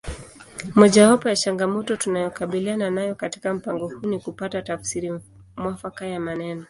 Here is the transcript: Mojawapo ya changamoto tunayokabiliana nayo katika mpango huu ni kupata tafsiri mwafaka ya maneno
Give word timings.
Mojawapo 0.75 1.29
ya 1.29 1.35
changamoto 1.35 1.95
tunayokabiliana 1.97 2.89
nayo 2.91 3.15
katika 3.15 3.53
mpango 3.53 3.87
huu 3.87 4.07
ni 4.07 4.19
kupata 4.19 4.61
tafsiri 4.61 5.19
mwafaka 5.57 6.05
ya 6.07 6.19
maneno 6.19 6.59